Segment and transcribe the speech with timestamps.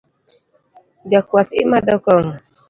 [1.11, 2.33] Jakuath imadho kong'o?